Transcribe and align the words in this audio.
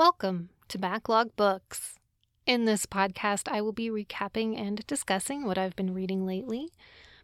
Welcome 0.00 0.48
to 0.68 0.78
Backlog 0.78 1.36
Books. 1.36 1.98
In 2.46 2.64
this 2.64 2.86
podcast, 2.86 3.52
I 3.52 3.60
will 3.60 3.74
be 3.74 3.90
recapping 3.90 4.58
and 4.58 4.82
discussing 4.86 5.44
what 5.44 5.58
I've 5.58 5.76
been 5.76 5.92
reading 5.92 6.24
lately. 6.24 6.70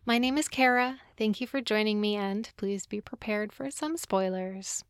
My 0.05 0.19
name 0.19 0.37
is 0.37 0.47
Kara. 0.47 0.99
Thank 1.17 1.41
you 1.41 1.47
for 1.47 1.63
joining 1.63 2.03
me, 2.03 2.17
and 2.17 2.51
please 2.59 2.85
be 2.85 3.01
prepared 3.01 3.51
for 3.51 3.71
some 3.71 3.97
spoilers. 3.97 4.85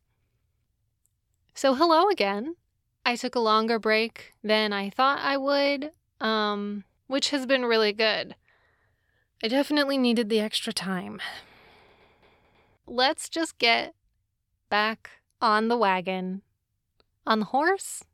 So, 1.53 1.75
hello 1.75 2.09
again. 2.09 2.57
I 3.05 3.15
took 3.15 3.35
a 3.35 3.39
longer 3.39 3.79
break 3.79 4.33
than 4.43 4.73
I 4.73 4.89
thought 4.89 5.19
I 5.19 5.37
would, 5.37 5.91
um, 6.19 6.83
which 7.07 7.29
has 7.29 7.45
been 7.45 7.63
really 7.63 7.93
good. 7.93 8.35
I 9.41 9.47
definitely 9.47 9.97
needed 9.97 10.27
the 10.27 10.41
extra 10.41 10.73
time. 10.73 11.21
Let's 12.85 13.29
just 13.29 13.57
get 13.57 13.95
back 14.69 15.09
on 15.41 15.69
the 15.69 15.77
wagon. 15.77 16.41
On 17.27 17.39
the 17.39 17.45
horse? 17.47 18.05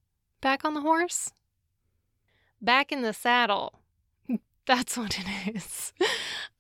Back 0.42 0.66
on 0.66 0.74
the 0.74 0.82
horse? 0.82 1.34
Back 2.60 2.92
in 2.92 3.04
the 3.04 3.14
saddle. 3.14 3.82
That's 4.66 4.98
what 4.98 5.20
it 5.20 5.56
is. 5.56 5.94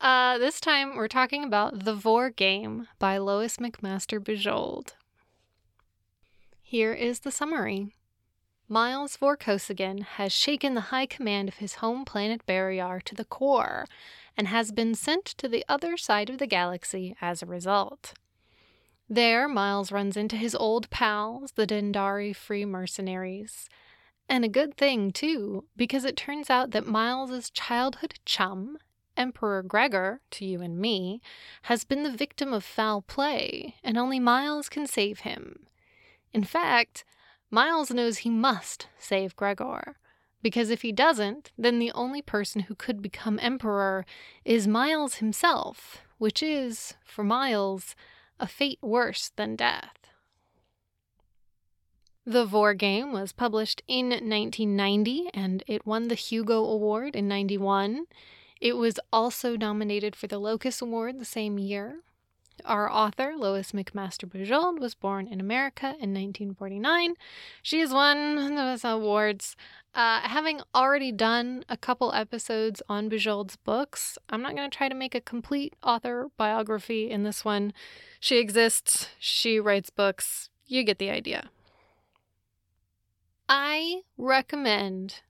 Uh, 0.01 0.37
this 0.37 0.59
time 0.59 0.97
we're 0.97 1.07
talking 1.07 1.45
about 1.45 1.85
The 1.85 1.95
Vor 1.95 2.29
Game 2.29 2.89
by 2.99 3.17
Lois 3.17 3.55
McMaster 3.55 4.19
Bujold. 4.19 4.95
Here 6.61 6.91
is 6.91 7.19
the 7.19 7.31
summary. 7.31 7.95
Miles 8.67 9.15
Vorkosigan 9.15 10.03
has 10.03 10.33
shaken 10.33 10.73
the 10.73 10.89
high 10.91 11.05
command 11.05 11.47
of 11.47 11.55
his 11.55 11.75
home 11.75 12.03
planet 12.03 12.45
Barrayar 12.45 13.01
to 13.03 13.15
the 13.15 13.23
core 13.23 13.85
and 14.35 14.49
has 14.49 14.73
been 14.73 14.93
sent 14.93 15.23
to 15.23 15.47
the 15.47 15.63
other 15.69 15.95
side 15.95 16.29
of 16.29 16.37
the 16.37 16.47
galaxy 16.47 17.15
as 17.21 17.41
a 17.41 17.45
result. 17.45 18.13
There, 19.13 19.47
Miles 19.47 19.91
runs 19.91 20.17
into 20.17 20.35
his 20.35 20.55
old 20.55 20.89
pals, 20.89 21.51
the 21.51 21.67
Dendarii 21.67 22.35
Free 22.35 22.65
Mercenaries. 22.65 23.69
And 24.27 24.43
a 24.43 24.47
good 24.47 24.75
thing, 24.75 25.11
too, 25.11 25.65
because 25.75 26.03
it 26.03 26.17
turns 26.17 26.49
out 26.49 26.71
that 26.71 26.87
Miles's 26.87 27.51
childhood 27.51 28.15
chum, 28.25 28.79
Emperor 29.15 29.61
Gregor, 29.61 30.21
to 30.31 30.45
you 30.45 30.61
and 30.61 30.79
me, 30.79 31.21
has 31.63 31.83
been 31.83 32.01
the 32.01 32.09
victim 32.09 32.53
of 32.53 32.63
foul 32.63 33.03
play, 33.03 33.75
and 33.83 33.99
only 33.99 34.19
Miles 34.19 34.67
can 34.67 34.87
save 34.87 35.19
him. 35.19 35.67
In 36.33 36.43
fact, 36.43 37.05
Miles 37.51 37.91
knows 37.91 38.19
he 38.19 38.31
must 38.31 38.87
save 38.97 39.35
Gregor, 39.35 39.95
because 40.41 40.71
if 40.71 40.81
he 40.81 40.91
doesn't, 40.91 41.51
then 41.55 41.77
the 41.77 41.91
only 41.91 42.23
person 42.23 42.61
who 42.61 42.73
could 42.73 42.99
become 42.99 43.37
emperor 43.43 44.07
is 44.43 44.67
Miles 44.67 45.17
himself, 45.17 45.99
which 46.17 46.41
is, 46.41 46.95
for 47.05 47.23
Miles, 47.23 47.95
a 48.39 48.47
fate 48.47 48.79
worse 48.81 49.31
than 49.35 49.55
death. 49.55 49.97
The 52.25 52.45
Vor 52.45 52.73
game 52.73 53.11
was 53.11 53.33
published 53.33 53.81
in 53.87 54.09
1990 54.09 55.29
and 55.33 55.61
it 55.67 55.85
won 55.85 56.07
the 56.07 56.15
Hugo 56.15 56.63
Award 56.63 57.15
in 57.15 57.27
91. 57.27 58.05
It 58.61 58.77
was 58.77 58.97
also 59.11 59.57
nominated 59.57 60.15
for 60.15 60.27
the 60.27 60.39
Locus 60.39 60.81
Award 60.81 61.19
the 61.19 61.25
same 61.25 61.59
year. 61.59 61.99
Our 62.63 62.89
author, 62.89 63.33
Lois 63.35 63.73
McMaster 63.73 64.29
Bujold, 64.29 64.79
was 64.79 64.95
born 64.95 65.27
in 65.27 65.41
America 65.41 65.87
in 65.87 66.13
1949. 66.13 67.15
She 67.61 67.79
has 67.81 67.91
won 67.91 68.55
those 68.55 68.85
awards. 68.85 69.57
Uh, 69.95 70.21
having 70.21 70.59
already 70.73 71.11
done 71.11 71.63
a 71.69 71.77
couple 71.77 72.11
episodes 72.13 72.81
on 72.89 73.09
Bujold's 73.09 73.57
books, 73.57 74.17
I'm 74.27 74.41
not 74.41 74.55
going 74.55 74.69
to 74.69 74.75
try 74.75 74.89
to 74.89 74.95
make 74.95 75.13
a 75.13 75.21
complete 75.21 75.75
author 75.83 76.29
biography 76.35 77.11
in 77.11 77.23
this 77.23 77.45
one. 77.45 77.73
She 78.19 78.39
exists, 78.39 79.09
she 79.19 79.59
writes 79.59 79.91
books, 79.91 80.49
you 80.65 80.83
get 80.83 80.97
the 80.97 81.11
idea. 81.11 81.51
I 83.47 84.01
recommend 84.17 85.21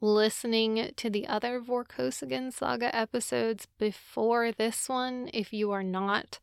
listening 0.00 0.90
to 0.96 1.08
the 1.08 1.28
other 1.28 1.60
Vorkosigan 1.60 2.52
saga 2.52 2.94
episodes 2.94 3.68
before 3.78 4.50
this 4.50 4.88
one 4.88 5.30
if 5.32 5.52
you 5.52 5.70
are 5.70 5.84
not 5.84 6.40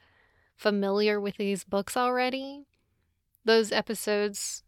familiar 0.55 1.19
with 1.19 1.35
these 1.35 1.65
books 1.65 1.97
already. 1.97 2.63
Those 3.43 3.73
episodes 3.73 4.63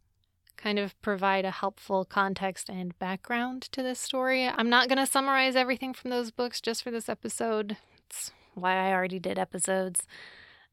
kind 0.62 0.78
of 0.78 1.00
provide 1.02 1.46
a 1.46 1.52
helpful 1.52 2.06
context 2.06 2.70
and 2.70 2.98
background 3.00 3.64
to 3.64 3.82
this 3.82 4.00
story. 4.00 4.48
I'm 4.48 4.70
not 4.70 4.88
going 4.88 5.00
to 5.00 5.06
summarize 5.06 5.56
everything 5.56 5.94
from 5.94 6.12
those 6.12 6.32
books 6.32 6.62
just 6.62 6.84
for 6.84 6.92
this 6.92 7.10
episode. 7.10 7.78
It's 8.06 8.32
why 8.54 8.76
I 8.76 8.94
already 8.94 9.20
did 9.20 9.40
episodes. 9.40 10.06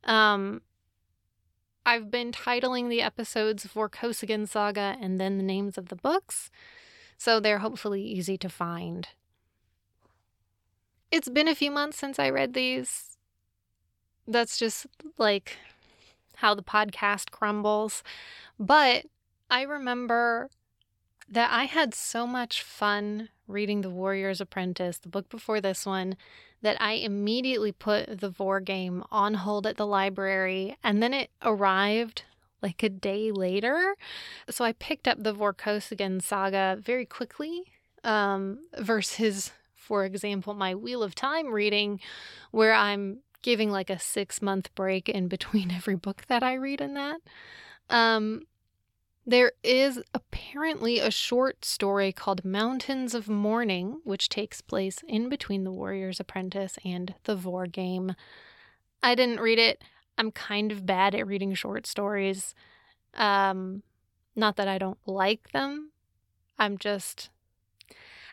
Um, 0.04 0.62
I've 1.87 2.10
been 2.10 2.32
titling 2.32 2.91
the 2.91 3.00
episodes 3.00 3.66
for 3.66 3.88
Vorkosigan 3.88 4.47
Saga 4.47 4.97
and 5.00 5.19
then 5.19 5.38
the 5.38 5.44
names 5.44 5.78
of 5.78 5.88
the 5.88 5.97
books, 5.97 6.50
so 7.16 7.41
they're 7.41 7.60
hopefully 7.60 8.03
easy 8.03 8.37
to 8.38 8.48
find. 8.48 9.09
It's 11.10 11.31
been 11.31 11.48
a 11.48 11.54
few 11.54 11.71
months 11.71 11.97
since 11.97 12.19
I 12.19 12.28
read 12.28 12.53
these. 12.53 13.16
That's 14.27 14.59
just 14.59 14.87
like 15.16 15.56
how 16.37 16.54
the 16.54 16.62
podcast 16.62 17.31
crumbles. 17.31 18.03
But 18.60 19.06
I 19.50 19.62
remember 19.62 20.50
that 21.28 21.50
I 21.53 21.64
had 21.64 21.94
so 21.94 22.26
much 22.26 22.62
fun 22.62 23.28
reading 23.47 23.81
The 23.81 23.91
Warrior's 23.91 24.41
Apprentice, 24.41 24.98
the 24.98 25.09
book 25.09 25.28
before 25.28 25.60
this 25.60 25.86
one, 25.86 26.16
that 26.62 26.81
I 26.81 26.92
immediately 26.94 27.72
put 27.72 28.20
the 28.20 28.31
Vor 28.31 28.60
game 28.60 29.04
on 29.10 29.34
hold 29.34 29.66
at 29.66 29.76
the 29.76 29.86
library, 29.86 30.76
and 30.82 31.03
then 31.03 31.14
it 31.14 31.31
arrived 31.42 32.25
like 32.62 32.82
a 32.82 32.88
day 32.88 33.31
later. 33.31 33.94
So 34.50 34.64
I 34.64 34.72
picked 34.72 35.06
up 35.06 35.22
the 35.22 35.34
Vorkosigan 35.34 36.20
saga 36.22 36.78
very 36.80 37.06
quickly 37.06 37.65
um, 38.04 38.59
versus, 38.78 39.53
for 39.75 40.04
example, 40.04 40.54
my 40.54 40.75
Wheel 40.75 41.03
of 41.03 41.15
Time 41.15 41.53
reading, 41.53 42.00
where 42.50 42.75
I'm 42.75 43.20
giving 43.42 43.70
like 43.70 43.91
a 43.91 43.98
six 43.98 44.42
month 44.42 44.75
break 44.75 45.09
in 45.09 45.28
between 45.28 45.70
every 45.75 45.97
book 45.97 46.25
that 46.28 46.42
I 46.42 46.54
read 46.54 46.80
in 46.80 46.94
that. 46.94 47.20
Um, 47.91 48.42
there 49.28 49.53
is 49.62 50.00
apparently 50.15 50.99
a 51.00 51.11
short 51.11 51.62
story 51.62 52.12
called 52.12 52.47
Mountains 52.47 53.15
of 53.15 53.28
Mourning, 53.28 54.00
which 54.03 54.31
takes 54.31 54.62
place 54.62 55.00
in 55.06 55.28
between 55.28 55.65
The 55.65 55.71
Warrior's 55.71 56.19
Apprentice 56.19 56.78
and 56.83 57.15
The 57.25 57.37
Vor 57.37 57.66
Game. 57.66 58.15
I 59.03 59.15
didn't 59.15 59.41
read 59.41 59.59
it. 59.59 59.84
I'm 60.16 60.33
kind 60.33 60.72
of 60.72 60.87
bad 60.87 61.15
at 61.15 61.27
reading 61.27 61.53
short 61.53 61.87
stories. 61.87 62.55
Um, 63.12 63.83
not 64.34 64.56
that 64.56 64.66
I 64.66 64.78
don't 64.78 64.99
like 65.05 65.53
them. 65.53 65.91
I'm 66.59 66.78
just 66.78 67.28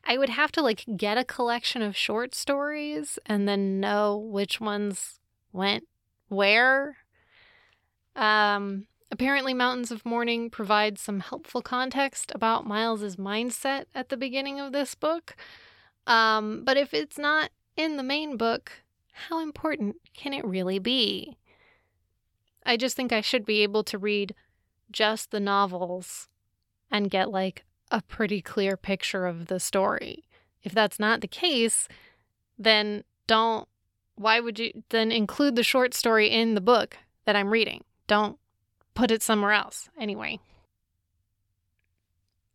I 0.05 0.17
would 0.17 0.29
have 0.29 0.51
to 0.53 0.61
like 0.61 0.85
get 0.95 1.17
a 1.17 1.25
collection 1.25 1.81
of 1.81 1.97
short 1.97 2.33
stories 2.33 3.19
and 3.25 3.49
then 3.49 3.81
know 3.81 4.15
which 4.17 4.61
ones 4.61 5.19
went 5.51 5.89
where. 6.29 6.97
Um 8.15 8.85
Apparently, 9.11 9.53
Mountains 9.53 9.91
of 9.91 10.05
Mourning 10.05 10.49
provides 10.49 11.01
some 11.01 11.19
helpful 11.19 11.61
context 11.61 12.31
about 12.33 12.67
Miles's 12.67 13.17
mindset 13.17 13.85
at 13.93 14.09
the 14.09 14.17
beginning 14.17 14.59
of 14.59 14.71
this 14.71 14.95
book. 14.95 15.35
Um, 16.07 16.63
but 16.63 16.77
if 16.77 16.93
it's 16.93 17.17
not 17.17 17.51
in 17.77 17.97
the 17.97 18.03
main 18.03 18.37
book, 18.37 18.71
how 19.13 19.39
important 19.39 19.97
can 20.13 20.33
it 20.33 20.45
really 20.45 20.79
be? 20.79 21.37
I 22.65 22.77
just 22.77 22.95
think 22.95 23.13
I 23.13 23.21
should 23.21 23.45
be 23.45 23.61
able 23.61 23.83
to 23.85 23.97
read 23.97 24.33
just 24.91 25.31
the 25.31 25.39
novels 25.39 26.27
and 26.91 27.11
get 27.11 27.29
like 27.29 27.63
a 27.91 28.01
pretty 28.01 28.41
clear 28.41 28.75
picture 28.75 29.25
of 29.25 29.47
the 29.47 29.59
story. 29.59 30.23
If 30.63 30.73
that's 30.73 30.99
not 30.99 31.21
the 31.21 31.27
case, 31.27 31.87
then 32.57 33.03
don't 33.27 33.67
why 34.15 34.39
would 34.39 34.57
you 34.57 34.83
then 34.89 35.11
include 35.11 35.55
the 35.55 35.63
short 35.63 35.93
story 35.93 36.29
in 36.29 36.55
the 36.55 36.61
book 36.61 36.97
that 37.25 37.35
I'm 37.35 37.49
reading? 37.49 37.83
Don't 38.07 38.37
put 38.95 39.11
it 39.11 39.21
somewhere 39.21 39.51
else. 39.51 39.89
Anyway. 39.99 40.39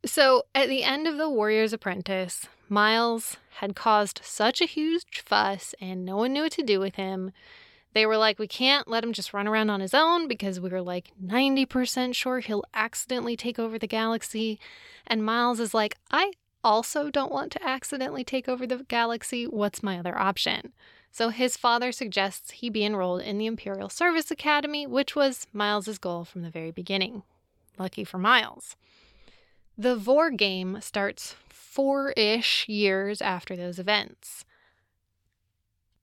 So, 0.05 0.45
at 0.55 0.69
the 0.69 0.83
end 0.83 1.07
of 1.07 1.19
The 1.19 1.29
Warrior's 1.29 1.75
Apprentice, 1.75 2.47
Miles 2.71 3.37
had 3.59 3.77
caused 3.77 4.21
such 4.25 4.61
a 4.61 4.67
huge 4.67 5.21
fuss 5.21 5.75
and 5.81 6.05
no 6.07 6.17
one 6.17 6.33
knew 6.33 6.43
what 6.43 6.53
to 6.53 6.63
do 6.63 6.81
with 6.81 6.95
him. 6.95 7.33
They 7.93 8.07
were 8.07 8.17
like, 8.17 8.39
we 8.39 8.47
can't 8.47 8.89
let 8.89 9.05
him 9.05 9.13
just 9.13 9.35
run 9.35 9.47
around 9.47 9.69
on 9.69 9.81
his 9.81 9.93
own 9.93 10.27
because 10.27 10.59
we 10.59 10.71
were 10.71 10.81
like 10.81 11.11
90% 11.23 12.15
sure 12.15 12.41
he'll 12.41 12.65
accidentally 12.73 13.37
take 13.37 13.59
over 13.59 13.79
the 13.79 13.87
galaxy. 13.87 14.59
And 15.07 15.25
Miles 15.25 15.61
is 15.61 15.75
like, 15.75 15.97
I 16.11 16.33
also 16.63 17.11
don't 17.11 17.33
want 17.33 17.53
to 17.53 17.67
accidentally 17.67 18.25
take 18.25 18.49
over 18.49 18.67
the 18.67 18.85
galaxy. 18.89 19.45
What's 19.45 19.83
my 19.83 19.99
other 19.99 20.17
option? 20.17 20.73
So 21.11 21.31
his 21.31 21.57
father 21.57 21.93
suggests 21.93 22.53
he 22.53 22.71
be 22.71 22.85
enrolled 22.85 23.23
in 23.23 23.39
the 23.39 23.47
Imperial 23.47 23.89
Service 23.89 24.31
Academy, 24.31 24.87
which 24.87 25.17
was 25.17 25.47
Miles's 25.53 25.99
goal 25.99 26.25
from 26.25 26.43
the 26.43 26.51
very 26.51 26.71
beginning. 26.71 27.25
Lucky 27.79 28.05
for 28.05 28.19
Miles. 28.19 28.77
The 29.77 29.97
Vor 29.97 30.31
game 30.31 30.79
starts 30.81 31.35
four 31.49 32.11
ish 32.13 32.69
years 32.69 33.21
after 33.23 33.57
those 33.57 33.79
events. 33.79 34.45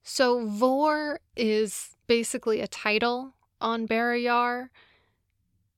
So, 0.03 0.45
Vor 0.45 1.19
is 1.35 1.95
basically 2.07 2.61
a 2.61 2.67
title 2.67 3.33
on 3.59 3.87
Barrayar. 3.87 4.69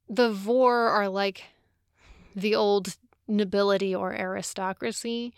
The 0.08 0.32
Vor 0.32 0.88
are 0.88 1.10
like 1.10 1.46
the 2.36 2.56
old 2.56 2.96
nobility 3.28 3.94
or 3.94 4.14
aristocracy. 4.14 5.34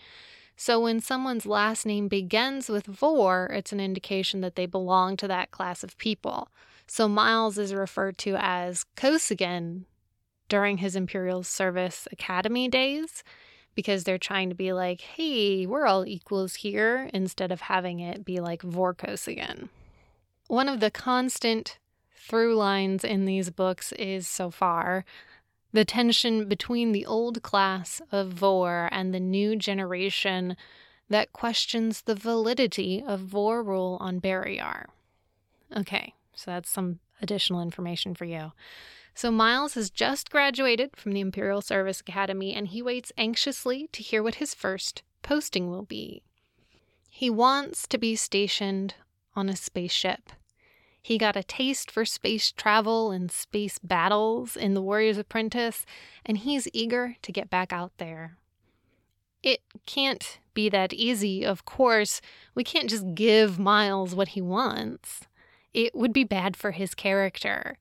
So 0.64 0.80
when 0.80 1.00
someone's 1.00 1.48
last 1.48 1.88
name 1.88 2.08
begins 2.08 2.70
with 2.70 2.86
Vor, 2.86 3.50
it's 3.52 3.72
an 3.72 3.80
indication 3.80 4.42
that 4.42 4.56
they 4.56 4.68
belong 4.68 5.18
to 5.18 5.28
that 5.28 5.50
class 5.50 5.84
of 5.84 5.98
people. 5.98 6.50
So 6.86 7.08
Miles 7.08 7.58
is 7.58 7.74
referred 7.74 8.20
to 8.20 8.36
as 8.38 8.86
Kosigan 8.96 9.86
during 10.50 10.78
his 10.78 10.96
Imperial 10.96 11.42
Service 11.42 12.08
Academy 12.12 12.68
days 12.68 13.24
because 13.74 14.04
they're 14.04 14.20
trying 14.20 14.50
to 14.50 14.56
be 14.56 14.72
like, 14.72 15.02
hey, 15.02 15.66
we're 15.66 15.88
all 15.88 16.06
equals 16.06 16.54
here, 16.54 17.10
instead 17.12 17.52
of 17.52 17.62
having 17.62 18.00
it 18.00 18.24
be 18.24 18.40
like 18.40 18.62
Vorkosigan. 18.62 19.70
One 20.46 20.70
of 20.70 20.80
the 20.80 20.92
constant 20.92 21.80
through 22.16 22.56
lines 22.56 23.04
in 23.04 23.26
these 23.26 23.50
books 23.50 23.94
is 23.94 24.28
so 24.28 24.52
far 24.52 25.06
the 25.74 25.86
tension 25.86 26.48
between 26.48 26.92
the 26.92 27.06
old 27.06 27.42
class 27.42 28.02
of 28.12 28.34
Vor 28.34 28.90
and 28.92 29.14
the 29.14 29.20
new 29.20 29.56
generation 29.56 30.58
that 31.10 31.34
questions 31.34 32.02
the 32.02 32.16
validity 32.16 33.04
of 33.06 33.20
Vor 33.20 33.64
rule 33.64 33.98
on 34.00 34.20
Barrayar. 34.20 34.86
Okay, 35.76 36.14
so 36.34 36.52
that's 36.52 36.70
some 36.70 37.00
additional 37.22 37.62
information 37.62 38.16
for 38.16 38.26
you. 38.26 38.52
So 39.14 39.30
Miles 39.30 39.74
has 39.74 39.90
just 39.90 40.32
graduated 40.32 40.96
from 40.96 41.12
the 41.12 41.20
Imperial 41.20 41.62
Service 41.62 42.00
Academy 42.00 42.54
and 42.54 42.68
he 42.68 42.82
waits 42.82 43.12
anxiously 43.18 43.90
to 43.92 44.02
hear 44.02 44.24
what 44.24 44.36
his 44.36 44.54
first 44.54 45.04
posting 45.22 45.70
will 45.70 45.84
be. 45.84 46.24
He 47.10 47.30
wants 47.30 47.88
to 47.88 47.98
be 47.98 48.16
stationed 48.16 48.96
on 49.36 49.50
a 49.50 49.56
spaceship. 49.56 50.32
He 51.02 51.18
got 51.18 51.36
a 51.36 51.44
taste 51.44 51.90
for 51.90 52.06
space 52.06 52.52
travel 52.52 53.12
and 53.12 53.32
space 53.32 53.80
battles 53.80 54.56
in 54.56 54.74
The 54.74 54.82
Warrior's 54.82 55.18
Apprentice, 55.18 55.86
and 56.26 56.38
he's 56.38 56.68
eager 56.74 57.16
to 57.24 57.32
get 57.32 57.50
back 57.50 57.74
out 57.74 57.92
there. 57.98 58.38
It 59.42 59.62
can't 59.88 60.40
be 60.54 60.70
that 60.70 60.94
easy, 60.94 61.44
of 61.44 61.66
course. 61.66 62.22
We 62.54 62.64
can't 62.64 62.90
just 62.90 63.16
give 63.16 63.58
Miles 63.58 64.14
what 64.14 64.30
he 64.30 64.42
wants. 64.42 65.22
It 65.74 65.96
would 65.96 66.14
be 66.14 66.24
bad 66.24 66.56
for 66.56 66.72
his 66.72 66.94
character. 66.94 67.78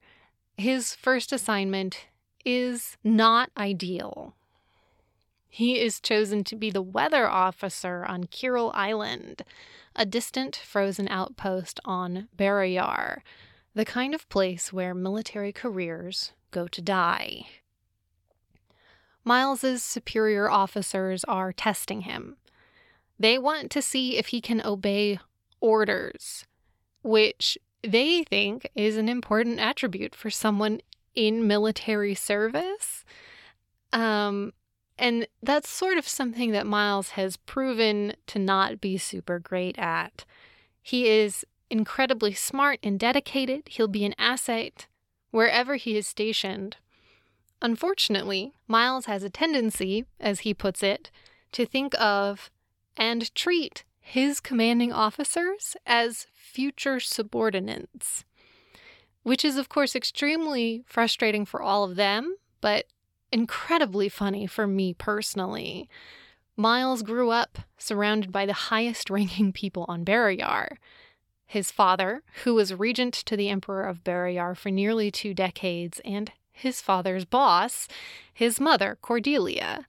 His 0.56 0.94
first 0.94 1.32
assignment 1.32 2.06
is 2.44 2.96
not 3.04 3.50
ideal. 3.58 4.34
He 5.50 5.80
is 5.80 6.00
chosen 6.00 6.44
to 6.44 6.56
be 6.56 6.70
the 6.70 6.80
weather 6.80 7.28
officer 7.28 8.04
on 8.06 8.24
Kyril 8.24 8.70
Island, 8.72 9.42
a 9.96 10.06
distant 10.06 10.54
frozen 10.54 11.08
outpost 11.08 11.80
on 11.84 12.28
Barrayar, 12.36 13.22
the 13.74 13.84
kind 13.84 14.14
of 14.14 14.28
place 14.28 14.72
where 14.72 14.94
military 14.94 15.52
careers 15.52 16.32
go 16.52 16.68
to 16.68 16.80
die. 16.80 17.46
Miles's 19.24 19.82
superior 19.82 20.48
officers 20.48 21.24
are 21.24 21.52
testing 21.52 22.02
him. 22.02 22.36
They 23.18 23.36
want 23.36 23.70
to 23.72 23.82
see 23.82 24.16
if 24.16 24.28
he 24.28 24.40
can 24.40 24.64
obey 24.64 25.18
orders, 25.60 26.46
which 27.02 27.58
they 27.82 28.22
think 28.22 28.70
is 28.74 28.96
an 28.96 29.08
important 29.08 29.58
attribute 29.58 30.14
for 30.14 30.30
someone 30.30 30.80
in 31.14 31.46
military 31.46 32.14
service. 32.14 33.04
Um, 33.92 34.52
and 35.00 35.26
that's 35.42 35.70
sort 35.70 35.96
of 35.96 36.06
something 36.06 36.52
that 36.52 36.66
Miles 36.66 37.10
has 37.10 37.38
proven 37.38 38.12
to 38.26 38.38
not 38.38 38.82
be 38.82 38.98
super 38.98 39.38
great 39.38 39.78
at. 39.78 40.26
He 40.82 41.08
is 41.08 41.44
incredibly 41.70 42.34
smart 42.34 42.80
and 42.82 43.00
dedicated. 43.00 43.62
He'll 43.66 43.88
be 43.88 44.04
an 44.04 44.14
asset 44.18 44.86
wherever 45.30 45.76
he 45.76 45.96
is 45.96 46.06
stationed. 46.06 46.76
Unfortunately, 47.62 48.52
Miles 48.68 49.06
has 49.06 49.24
a 49.24 49.30
tendency, 49.30 50.04
as 50.20 50.40
he 50.40 50.52
puts 50.52 50.82
it, 50.82 51.10
to 51.52 51.64
think 51.64 51.98
of 51.98 52.50
and 52.94 53.34
treat 53.34 53.84
his 54.00 54.38
commanding 54.38 54.92
officers 54.92 55.76
as 55.86 56.26
future 56.34 57.00
subordinates, 57.00 58.24
which 59.22 59.46
is, 59.46 59.56
of 59.56 59.70
course, 59.70 59.96
extremely 59.96 60.82
frustrating 60.86 61.46
for 61.46 61.62
all 61.62 61.84
of 61.84 61.96
them, 61.96 62.36
but 62.60 62.84
incredibly 63.32 64.08
funny 64.08 64.46
for 64.46 64.66
me 64.66 64.94
personally. 64.94 65.88
Miles 66.56 67.02
grew 67.02 67.30
up 67.30 67.58
surrounded 67.78 68.32
by 68.32 68.46
the 68.46 68.52
highest 68.52 69.10
ranking 69.10 69.52
people 69.52 69.84
on 69.88 70.04
Barrayar. 70.04 70.76
His 71.46 71.70
father, 71.70 72.22
who 72.44 72.54
was 72.54 72.74
regent 72.74 73.14
to 73.14 73.36
the 73.36 73.48
Emperor 73.48 73.84
of 73.84 74.04
Barrayar 74.04 74.56
for 74.56 74.70
nearly 74.70 75.10
two 75.10 75.34
decades, 75.34 76.00
and 76.04 76.30
his 76.52 76.80
father's 76.80 77.24
boss, 77.24 77.88
his 78.32 78.60
mother, 78.60 78.98
Cordelia. 79.00 79.86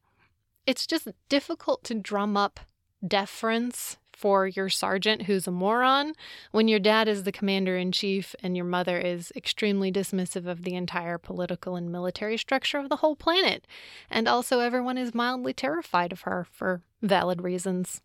It's 0.65 0.87
just 0.87 1.07
difficult 1.29 1.83
to 1.83 1.93
drum 1.93 2.35
up 2.37 2.61
deference 3.05 3.97
for 4.13 4.47
your 4.47 4.69
sergeant 4.69 5.23
who's 5.23 5.47
a 5.47 5.51
moron 5.51 6.13
when 6.51 6.67
your 6.67 6.79
dad 6.79 7.07
is 7.07 7.23
the 7.23 7.31
commander 7.31 7.77
in 7.77 7.91
chief 7.91 8.35
and 8.41 8.55
your 8.55 8.65
mother 8.65 8.97
is 8.97 9.31
extremely 9.35 9.91
dismissive 9.91 10.45
of 10.45 10.63
the 10.63 10.75
entire 10.75 11.17
political 11.17 11.75
and 11.75 11.91
military 11.91 12.37
structure 12.37 12.77
of 12.77 12.89
the 12.89 12.97
whole 12.97 13.15
planet. 13.15 13.65
And 14.09 14.27
also, 14.27 14.59
everyone 14.59 14.97
is 14.97 15.15
mildly 15.15 15.53
terrified 15.53 16.11
of 16.11 16.21
her 16.21 16.45
for 16.51 16.81
valid 17.01 17.41
reasons. 17.41 18.01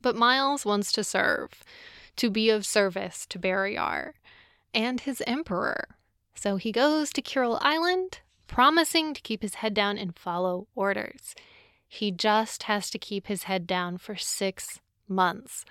But 0.00 0.16
Miles 0.16 0.64
wants 0.64 0.92
to 0.92 1.04
serve, 1.04 1.64
to 2.16 2.30
be 2.30 2.50
of 2.50 2.66
service 2.66 3.26
to 3.26 3.38
Barrayar 3.38 4.12
and 4.74 5.00
his 5.00 5.22
emperor. 5.26 5.96
So 6.34 6.56
he 6.56 6.72
goes 6.72 7.12
to 7.12 7.22
Kyril 7.22 7.58
Island, 7.60 8.20
promising 8.46 9.12
to 9.14 9.20
keep 9.20 9.42
his 9.42 9.56
head 9.56 9.74
down 9.74 9.98
and 9.98 10.16
follow 10.16 10.68
orders. 10.74 11.34
He 11.88 12.10
just 12.10 12.64
has 12.64 12.90
to 12.90 12.98
keep 12.98 13.26
his 13.26 13.44
head 13.44 13.66
down 13.66 13.96
for 13.96 14.14
six 14.14 14.80
months, 15.08 15.64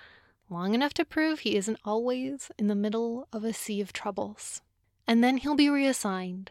long 0.50 0.74
enough 0.74 0.92
to 0.94 1.04
prove 1.04 1.40
he 1.40 1.56
isn't 1.56 1.78
always 1.84 2.50
in 2.58 2.66
the 2.66 2.74
middle 2.74 3.28
of 3.32 3.44
a 3.44 3.52
sea 3.52 3.80
of 3.80 3.92
troubles. 3.92 4.60
And 5.06 5.22
then 5.22 5.38
he'll 5.38 5.54
be 5.54 5.70
reassigned. 5.70 6.50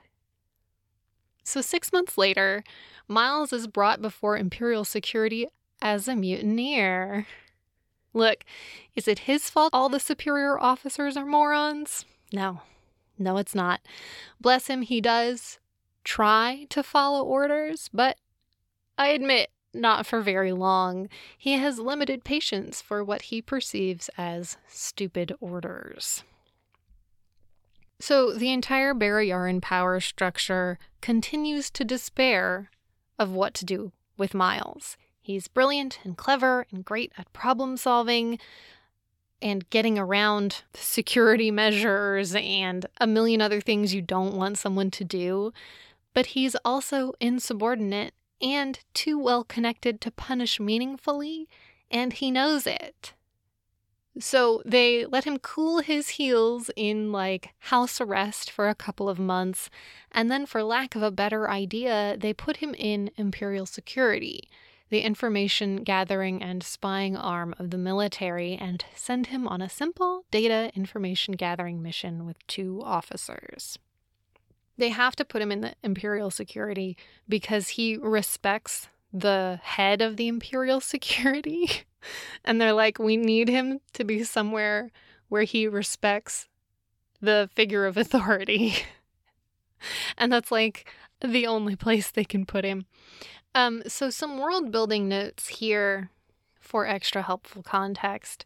So, 1.44 1.62
six 1.62 1.94
months 1.94 2.18
later, 2.18 2.64
Miles 3.08 3.54
is 3.54 3.68
brought 3.68 4.02
before 4.02 4.38
Imperial 4.38 4.84
security 4.84 5.48
as 5.81 6.08
a 6.08 6.16
mutineer. 6.16 7.28
Look, 8.13 8.44
is 8.96 9.08
it 9.08 9.20
his 9.20 9.50
fault 9.50 9.70
all 9.74 9.89
the 9.89 10.00
superior 10.00 10.60
officers 10.60 11.15
are 11.15 11.25
morons? 11.25 12.06
No, 12.34 12.62
no, 13.20 13.38
it's 13.38 13.53
not. 13.53 13.82
Bless 14.41 14.68
him, 14.68 14.82
he 14.82 15.01
does 15.01 15.60
try 16.03 16.65
to 16.70 16.82
follow 16.84 17.24
orders, 17.24 17.89
but 17.94 18.18
I 18.98 19.10
admit 19.10 19.50
not 19.77 20.05
for 20.05 20.22
very 20.22 20.51
long. 20.51 21.10
He 21.38 21.53
has 21.53 21.79
limited 21.79 22.24
patience 22.24 22.81
for 22.81 23.03
what 23.03 23.24
he 23.24 23.41
perceives 23.41 24.10
as 24.17 24.57
stupid 24.67 25.34
orders. 25.39 26.24
So 28.00 28.34
the 28.34 28.51
entire 28.51 28.93
Barrayaran 28.93 29.62
power 29.62 30.00
structure 30.00 30.77
continues 31.01 31.69
to 31.72 31.84
despair 31.84 32.69
of 33.17 33.31
what 33.31 33.53
to 33.55 33.65
do 33.65 33.91
with 34.17 34.34
Miles. 34.34 34.98
He's 35.19 35.48
brilliant 35.48 36.00
and 36.03 36.15
clever 36.15 36.67
and 36.72 36.86
great 36.86 37.12
at 37.17 37.34
problem 37.34 37.75
solving 37.75 38.39
and 39.41 39.69
getting 39.69 39.98
around 39.98 40.63
security 40.74 41.51
measures 41.63 42.36
and 42.36 42.86
a 43.00 43.07
million 43.07 43.41
other 43.41 43.62
things 43.62 43.93
you 43.93 44.01
don't 44.01 44.36
want 44.36 44.57
someone 44.57 44.91
to 44.91 45.03
do. 45.03 45.51
But 46.13 46.27
he's 46.27 46.55
also 46.63 47.13
insubordinate 47.19 48.13
and 48.41 48.79
too 48.94 49.17
well 49.17 49.44
connected 49.44 50.01
to 50.01 50.12
punish 50.12 50.60
meaningfully, 50.60 51.48
and 51.89 52.13
he 52.13 52.32
knows 52.32 52.67
it. 52.67 53.13
So 54.20 54.63
they 54.65 55.06
let 55.06 55.25
him 55.25 55.38
cool 55.38 55.79
his 55.79 56.10
heels 56.10 56.72
in 56.75 57.12
like 57.12 57.53
house 57.60 58.01
arrest 58.01 58.50
for 58.50 58.67
a 58.67 58.75
couple 58.75 59.10
of 59.10 59.20
months, 59.20 59.70
and 60.12 60.32
then, 60.32 60.46
for 60.46 60.63
lack 60.63 60.96
of 60.96 61.03
a 61.03 61.12
better 61.12 61.50
idea, 61.50 62.17
they 62.17 62.34
put 62.34 62.58
him 62.58 62.74
in 62.74 63.12
Imperial 63.15 63.65
Security, 63.65 64.50
the 64.89 65.01
information 65.01 65.84
gathering 65.84 66.41
and 66.41 66.63
spying 66.63 67.15
arm 67.15 67.53
of 67.60 67.70
the 67.70 67.77
military, 67.77 68.56
and 68.56 68.86
send 68.96 69.27
him 69.27 69.48
on 69.48 69.62
a 69.62 69.70
simple 69.70 70.25
data 70.32 70.72
information 70.74 71.36
gathering 71.36 71.82
mission 71.82 72.25
with 72.25 72.46
two 72.48 72.82
officers. 72.84 73.77
They 74.77 74.89
have 74.89 75.15
to 75.15 75.25
put 75.25 75.41
him 75.41 75.51
in 75.51 75.62
the 75.62 75.74
imperial 75.84 76.29
security 76.29 76.98
because 77.27 77.69
he 77.69 77.98
respects 77.98 78.88
the 79.12 79.60
head 79.63 80.01
of 80.01 80.17
the 80.17 80.27
imperial 80.27 80.81
security. 80.93 81.69
and 82.46 82.60
they're 82.62 82.74
like, 82.74 83.00
we 83.00 83.17
need 83.17 83.50
him 83.50 83.79
to 83.93 84.03
be 84.03 84.24
somewhere 84.24 84.91
where 85.29 85.43
he 85.43 85.67
respects 85.67 86.48
the 87.22 87.50
figure 87.53 87.86
of 87.86 87.98
authority. 87.98 88.75
and 90.17 90.31
that's 90.31 90.51
like 90.51 90.89
the 91.22 91.48
only 91.48 91.75
place 91.86 92.12
they 92.12 92.25
can 92.25 92.46
put 92.46 92.63
him. 92.63 92.86
Um, 93.55 93.81
so, 93.88 94.12
some 94.12 94.38
world 94.38 94.72
building 94.72 95.10
notes 95.10 95.48
here 95.48 96.12
for 96.67 96.86
extra 96.86 97.21
helpful 97.21 97.63
context. 97.63 98.43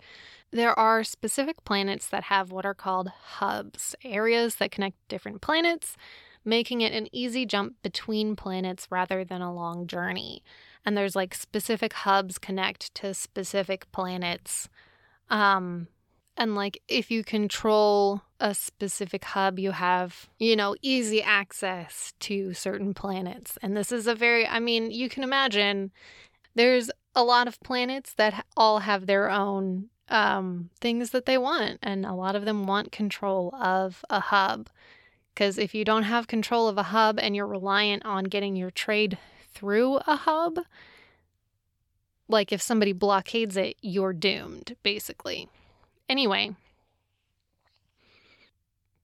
There 0.51 0.77
are 0.77 1.03
specific 1.03 1.63
planets 1.65 2.07
that 2.09 2.23
have 2.25 2.51
what 2.51 2.65
are 2.65 2.73
called 2.75 3.09
hubs, 3.39 3.95
areas 4.03 4.55
that 4.55 4.71
connect 4.71 4.97
different 5.09 5.41
planets. 5.41 5.97
making 6.43 6.81
it 6.81 6.93
an 6.93 7.07
easy 7.11 7.45
jump 7.45 7.75
between 7.83 8.35
planets 8.35 8.87
rather 8.89 9.23
than 9.23 9.41
a 9.41 9.53
long 9.53 9.87
journey. 9.87 10.43
And 10.85 10.97
there's 10.97 11.15
like 11.15 11.35
specific 11.35 11.93
hubs 11.93 12.37
connect 12.37 12.93
to 12.95 13.13
specific 13.13 13.91
planets. 13.91 14.67
Um, 15.29 15.87
and 16.37 16.55
like 16.55 16.81
if 16.87 17.11
you 17.11 17.23
control 17.23 18.23
a 18.39 18.55
specific 18.55 19.23
hub, 19.23 19.59
you 19.59 19.71
have, 19.71 20.29
you 20.39 20.55
know, 20.55 20.75
easy 20.81 21.21
access 21.21 22.13
to 22.21 22.53
certain 22.53 22.93
planets. 22.95 23.57
And 23.61 23.77
this 23.77 23.91
is 23.91 24.07
a 24.07 24.15
very, 24.15 24.47
I 24.47 24.59
mean, 24.59 24.89
you 24.89 25.09
can 25.09 25.23
imagine 25.23 25.91
there's 26.55 26.91
a 27.15 27.23
lot 27.23 27.47
of 27.47 27.59
planets 27.61 28.13
that 28.13 28.45
all 28.55 28.79
have 28.79 29.05
their 29.05 29.29
own 29.29 29.89
um, 30.09 30.69
things 30.79 31.11
that 31.11 31.25
they 31.25 31.37
want, 31.37 31.79
and 31.81 32.05
a 32.05 32.13
lot 32.13 32.35
of 32.35 32.45
them 32.45 32.65
want 32.65 32.91
control 32.91 33.53
of 33.55 34.03
a 34.09 34.19
hub. 34.19 34.69
Because 35.33 35.57
if 35.57 35.73
you 35.73 35.85
don't 35.85 36.03
have 36.03 36.27
control 36.27 36.67
of 36.67 36.77
a 36.77 36.83
hub 36.83 37.17
and 37.19 37.35
you're 37.35 37.47
reliant 37.47 38.05
on 38.05 38.25
getting 38.25 38.55
your 38.55 38.71
trade 38.71 39.17
through 39.53 39.97
a 40.05 40.17
hub, 40.17 40.59
like 42.27 42.51
if 42.51 42.61
somebody 42.61 42.93
blockades 42.93 43.55
it, 43.55 43.77
you're 43.81 44.13
doomed, 44.13 44.75
basically. 44.83 45.47
Anyway, 46.09 46.55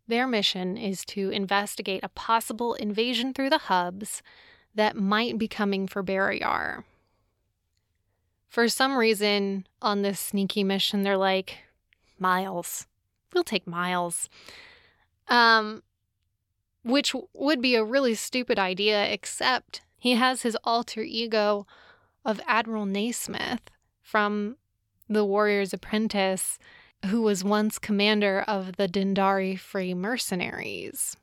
their 0.07 0.27
mission 0.27 0.77
is 0.77 1.05
to 1.05 1.29
investigate 1.29 2.01
a 2.03 2.09
possible 2.09 2.73
invasion 2.73 3.33
through 3.33 3.49
the 3.49 3.57
hubs 3.57 4.21
that 4.75 4.95
might 4.95 5.37
be 5.37 5.47
coming 5.47 5.87
for 5.87 6.03
Barrayar. 6.03 6.83
For 8.57 8.67
some 8.67 8.97
reason, 8.97 9.67
on 9.83 10.01
this 10.01 10.19
sneaky 10.19 10.63
mission, 10.63 11.03
they're 11.03 11.15
like, 11.15 11.59
Miles. 12.17 12.87
We'll 13.31 13.43
take 13.43 13.67
Miles. 13.67 14.29
Um, 15.27 15.83
which 16.83 17.13
would 17.35 17.61
be 17.61 17.75
a 17.75 17.83
really 17.83 18.15
stupid 18.15 18.57
idea, 18.57 19.05
except 19.11 19.81
he 19.99 20.15
has 20.15 20.41
his 20.41 20.57
alter 20.63 21.03
ego 21.03 21.67
of 22.25 22.41
Admiral 22.47 22.87
Naismith 22.87 23.69
from 24.01 24.57
The 25.07 25.23
Warrior's 25.23 25.71
Apprentice, 25.71 26.57
who 27.05 27.21
was 27.21 27.43
once 27.43 27.77
commander 27.77 28.41
of 28.47 28.77
the 28.77 28.87
Dendarii 28.87 29.59
Free 29.59 29.93
Mercenaries 29.93 31.15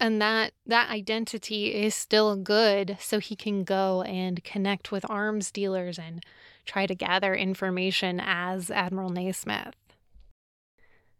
and 0.00 0.20
that 0.20 0.52
that 0.66 0.90
identity 0.90 1.74
is 1.74 1.94
still 1.94 2.34
good 2.34 2.96
so 2.98 3.18
he 3.18 3.36
can 3.36 3.62
go 3.62 4.02
and 4.02 4.42
connect 4.42 4.90
with 4.90 5.08
arms 5.10 5.52
dealers 5.52 5.98
and 5.98 6.24
try 6.64 6.86
to 6.86 6.94
gather 6.94 7.34
information 7.34 8.18
as 8.18 8.70
Admiral 8.70 9.10
Naismith. 9.10 9.74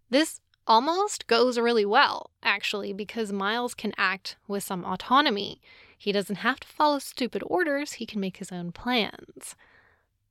This 0.08 0.40
almost 0.66 1.26
goes 1.26 1.58
really 1.58 1.84
well, 1.84 2.30
actually, 2.42 2.92
because 2.92 3.32
Miles 3.32 3.74
can 3.74 3.92
act 3.98 4.36
with 4.48 4.64
some 4.64 4.84
autonomy. 4.84 5.60
He 5.96 6.10
doesn't 6.10 6.36
have 6.36 6.60
to 6.60 6.68
follow 6.68 6.98
stupid 6.98 7.42
orders, 7.46 7.94
he 7.94 8.06
can 8.06 8.20
make 8.20 8.38
his 8.38 8.50
own 8.50 8.72
plans. 8.72 9.54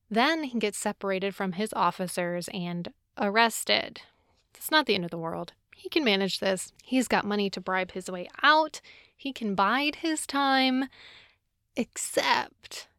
Then 0.10 0.46
he 0.46 0.58
gets 0.58 0.78
separated 0.80 1.36
from 1.36 1.54
his 1.54 1.72
officers 1.74 2.50
and 2.52 2.92
arrested. 3.18 4.02
It's 4.56 4.72
not 4.72 4.88
the 4.88 4.96
end 4.96 5.06
of 5.06 5.12
the 5.12 5.18
world. 5.18 5.54
He 5.80 5.88
can 5.88 6.04
manage 6.04 6.40
this. 6.40 6.74
He's 6.84 7.08
got 7.08 7.24
money 7.24 7.50
to 7.52 7.62
bribe 7.62 7.94
his 7.94 8.12
way 8.12 8.28
out. 8.44 8.82
He 9.16 9.32
can 9.32 9.56
bide 9.56 9.96
his 9.96 10.28
time. 10.28 10.90
Except, 11.78 12.90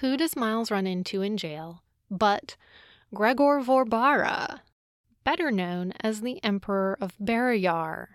who 0.00 0.16
does 0.16 0.34
Miles 0.34 0.70
run 0.70 0.86
into 0.86 1.20
in 1.20 1.36
jail 1.36 1.82
but 2.10 2.56
Gregor 3.12 3.60
Vorbarra, 3.60 4.60
better 5.24 5.50
known 5.50 5.92
as 6.00 6.22
the 6.22 6.42
Emperor 6.42 6.96
of 7.02 7.18
Barrayar? 7.18 8.06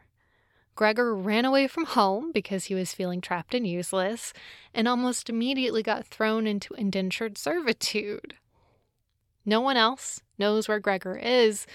Gregor 0.74 1.14
ran 1.14 1.46
away 1.46 1.68
from 1.68 1.86
home 1.86 2.32
because 2.32 2.66
he 2.66 2.74
was 2.74 2.96
feeling 2.96 3.22
trapped 3.22 3.54
and 3.54 3.68
useless, 3.68 4.34
and 4.74 4.88
almost 4.88 5.30
immediately 5.30 5.84
got 5.84 6.08
thrown 6.08 6.48
into 6.48 6.74
indentured 6.74 7.38
servitude. 7.38 8.34
No 9.46 9.62
one 9.62 9.78
else 9.78 10.22
knows 10.40 10.68
where 10.68 10.80
Gregor 10.80 11.16
is, 11.16 11.68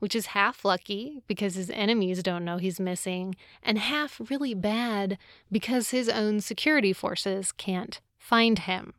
which 0.00 0.14
is 0.14 0.26
half 0.26 0.64
lucky 0.64 1.22
because 1.28 1.54
his 1.54 1.70
enemies 1.70 2.22
don't 2.22 2.44
know 2.44 2.58
he's 2.58 2.80
missing, 2.80 3.36
and 3.62 3.78
half 3.78 4.20
really 4.28 4.54
bad 4.54 5.16
because 5.52 5.90
his 5.90 6.08
own 6.08 6.40
security 6.40 6.92
forces 6.92 7.52
can't 7.52 8.00
find 8.18 8.60
him. 8.60 8.92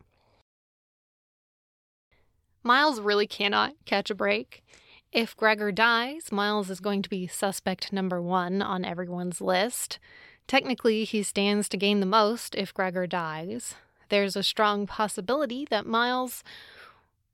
Miles 2.64 3.02
really 3.02 3.28
cannot 3.28 3.74
catch 3.86 4.10
a 4.10 4.16
break. 4.16 4.64
If 5.12 5.36
Gregor 5.36 5.72
dies, 5.72 6.32
Miles 6.32 6.70
is 6.70 6.80
going 6.80 7.02
to 7.02 7.10
be 7.10 7.28
suspect 7.28 7.92
number 7.92 8.22
one 8.22 8.62
on 8.62 8.86
everyone's 8.86 9.42
list. 9.42 10.00
Technically, 10.48 11.04
he 11.04 11.24
stands 11.24 11.68
to 11.70 11.78
gain 11.78 12.00
the 12.00 12.06
most 12.06 12.56
if 12.56 12.74
Gregor 12.74 13.08
dies. 13.08 13.76
There's 14.10 14.36
a 14.36 14.44
strong 14.44 14.86
possibility 14.88 15.66
that 15.70 15.86
Miles 15.86 16.44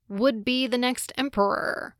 would 0.08 0.44
be 0.44 0.66
the 0.66 0.78
next 0.78 1.12
emperor. 1.18 1.94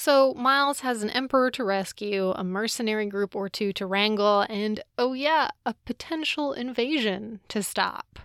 So, 0.00 0.32
Miles 0.34 0.80
has 0.80 1.02
an 1.02 1.10
emperor 1.10 1.50
to 1.50 1.64
rescue, 1.64 2.30
a 2.30 2.44
mercenary 2.44 3.06
group 3.06 3.34
or 3.34 3.48
two 3.48 3.72
to 3.72 3.84
wrangle, 3.84 4.46
and 4.48 4.80
oh, 4.96 5.12
yeah, 5.12 5.48
a 5.66 5.74
potential 5.74 6.52
invasion 6.52 7.40
to 7.48 7.64
stop. 7.64 8.20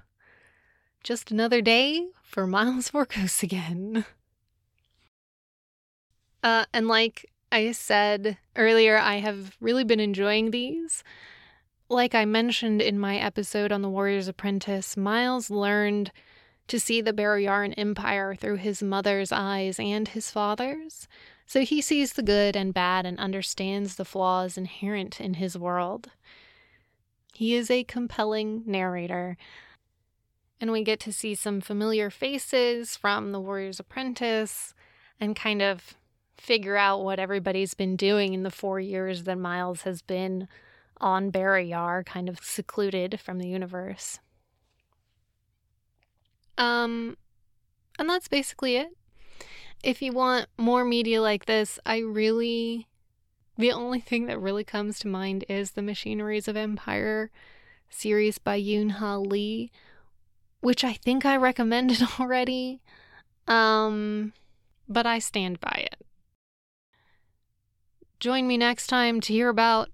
Just 1.03 1.31
another 1.31 1.61
day 1.61 2.09
for 2.21 2.45
Miles 2.45 2.89
Vorkosigan. 2.91 4.05
Uh, 6.43 6.65
and 6.71 6.87
like 6.87 7.31
I 7.51 7.71
said 7.71 8.37
earlier, 8.55 8.99
I 8.99 9.15
have 9.15 9.57
really 9.59 9.83
been 9.83 9.99
enjoying 9.99 10.51
these. 10.51 11.03
Like 11.89 12.13
I 12.13 12.25
mentioned 12.25 12.83
in 12.83 12.99
my 12.99 13.17
episode 13.17 13.71
on 13.71 13.81
The 13.81 13.89
Warrior's 13.89 14.27
Apprentice, 14.27 14.95
Miles 14.95 15.49
learned 15.49 16.11
to 16.67 16.79
see 16.79 17.01
the 17.01 17.13
Barrayaran 17.13 17.73
Empire 17.77 18.35
through 18.35 18.57
his 18.57 18.83
mother's 18.83 19.31
eyes 19.31 19.79
and 19.79 20.07
his 20.09 20.29
father's. 20.29 21.07
So 21.45 21.61
he 21.61 21.81
sees 21.81 22.13
the 22.13 22.23
good 22.23 22.55
and 22.55 22.73
bad 22.73 23.05
and 23.05 23.19
understands 23.19 23.95
the 23.95 24.05
flaws 24.05 24.57
inherent 24.57 25.19
in 25.19 25.35
his 25.35 25.57
world. 25.57 26.09
He 27.33 27.55
is 27.55 27.69
a 27.69 27.83
compelling 27.83 28.63
narrator. 28.65 29.37
And 30.61 30.71
we 30.71 30.83
get 30.83 30.99
to 31.01 31.11
see 31.13 31.35
some 31.35 31.61
familiar 31.61 32.09
faces 32.09 32.95
from 32.95 33.31
The 33.31 33.39
Warrior's 33.39 33.79
Apprentice 33.79 34.73
and 35.19 35.35
kind 35.35 35.61
of 35.61 35.95
figure 36.37 36.77
out 36.77 37.03
what 37.03 37.19
everybody's 37.19 37.73
been 37.73 37.95
doing 37.95 38.33
in 38.33 38.43
the 38.43 38.51
four 38.51 38.79
years 38.79 39.23
that 39.23 39.37
Miles 39.37 39.81
has 39.81 40.01
been 40.01 40.47
on 41.01 41.31
Barrayar, 41.31 42.05
kind 42.05 42.29
of 42.29 42.39
secluded 42.39 43.19
from 43.19 43.39
the 43.39 43.47
universe. 43.47 44.19
Um, 46.57 47.17
and 47.99 48.09
that's 48.09 48.27
basically 48.27 48.77
it 48.77 48.95
if 49.83 50.01
you 50.01 50.13
want 50.13 50.47
more 50.57 50.85
media 50.85 51.21
like 51.21 51.45
this, 51.45 51.77
I 51.85 51.99
really. 51.99 52.87
The 53.55 53.71
only 53.71 53.99
thing 53.99 54.25
that 54.25 54.39
really 54.39 54.63
comes 54.63 54.97
to 54.99 55.07
mind 55.07 55.45
is 55.47 55.71
the 55.71 55.83
Machineries 55.83 56.47
of 56.47 56.57
Empire 56.57 57.29
series 57.87 58.39
by 58.39 58.59
Yoon 58.59 58.93
Ha 58.93 59.17
Lee, 59.17 59.71
which 60.61 60.83
I 60.83 60.93
think 60.93 61.23
I 61.23 61.35
recommended 61.37 62.01
already. 62.19 62.81
Um, 63.47 64.33
but 64.89 65.05
I 65.05 65.19
stand 65.19 65.59
by 65.59 65.85
it. 65.91 66.03
Join 68.19 68.47
me 68.47 68.57
next 68.57 68.87
time 68.87 69.21
to 69.21 69.33
hear 69.33 69.49
about 69.49 69.89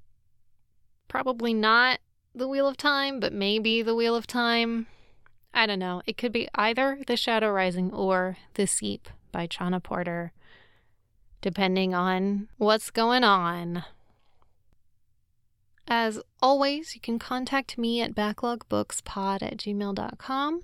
probably 1.10 1.53
not 1.53 2.00
the 2.34 2.48
Wheel 2.48 2.67
of 2.67 2.77
Time, 2.77 3.19
but 3.19 3.34
maybe 3.34 3.81
the 3.81 3.96
Wheel 3.96 4.15
of 4.15 4.25
Time. 4.25 4.88
I 5.53 5.65
don't 5.65 5.79
know. 5.79 6.01
It 6.05 6.15
could 6.15 6.31
be 6.31 6.48
either 6.55 7.00
The 7.08 7.17
Shadow 7.17 7.50
Rising 7.50 7.91
or 7.91 8.38
The 8.53 8.67
Seep 8.67 9.10
by 9.31 9.48
Chana 9.48 9.81
Porter, 9.81 10.31
depending 11.41 11.93
on 11.93 12.48
what's 12.57 12.91
going 12.91 13.24
on. 13.24 13.83
As 15.88 16.21
always, 16.41 16.93
you 16.93 17.01
can 17.01 17.17
contact 17.17 17.77
me 17.77 18.01
at 18.01 18.13
backlogbooks.pod 18.13 19.41
at 19.41 19.57
gmail.com. 19.57 20.62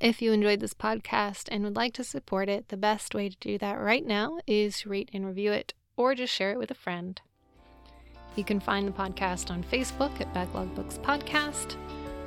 If 0.00 0.22
you 0.22 0.32
enjoyed 0.32 0.60
this 0.60 0.74
podcast 0.74 1.48
and 1.52 1.62
would 1.62 1.76
like 1.76 1.92
to 1.94 2.04
support 2.04 2.48
it, 2.48 2.68
the 2.68 2.76
best 2.76 3.14
way 3.14 3.28
to 3.28 3.36
do 3.38 3.58
that 3.58 3.78
right 3.78 4.04
now 4.04 4.38
is 4.46 4.80
to 4.80 4.88
rate 4.88 5.10
and 5.12 5.26
review 5.26 5.52
it 5.52 5.74
or 5.96 6.14
just 6.14 6.34
share 6.34 6.52
it 6.52 6.58
with 6.58 6.70
a 6.70 6.74
friend. 6.74 7.20
You 8.34 8.44
can 8.44 8.60
find 8.60 8.88
the 8.88 8.92
podcast 8.92 9.50
on 9.50 9.62
Facebook 9.64 10.20
at 10.20 10.32
Backlog 10.32 10.74
Books 10.74 10.98
Podcast 10.98 11.76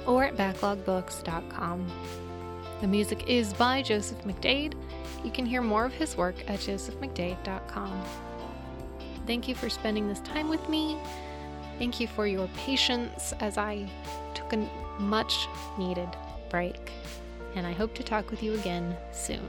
or 0.05 0.25
at 0.25 0.37
backlogbooks.com. 0.37 1.91
The 2.81 2.87
music 2.87 3.27
is 3.27 3.53
by 3.53 3.81
Joseph 3.81 4.23
McDade. 4.23 4.75
You 5.23 5.31
can 5.31 5.45
hear 5.45 5.61
more 5.61 5.85
of 5.85 5.93
his 5.93 6.17
work 6.17 6.35
at 6.49 6.59
josephmcdade.com. 6.59 8.03
Thank 9.25 9.47
you 9.47 9.55
for 9.55 9.69
spending 9.69 10.07
this 10.07 10.19
time 10.19 10.49
with 10.49 10.67
me. 10.67 10.97
Thank 11.79 11.99
you 11.99 12.07
for 12.07 12.27
your 12.27 12.47
patience 12.57 13.33
as 13.39 13.57
I 13.57 13.89
took 14.33 14.53
a 14.53 14.69
much 14.99 15.47
needed 15.77 16.09
break. 16.49 16.91
And 17.55 17.65
I 17.65 17.71
hope 17.71 17.95
to 17.95 18.03
talk 18.03 18.29
with 18.31 18.43
you 18.43 18.53
again 18.53 18.95
soon. 19.11 19.47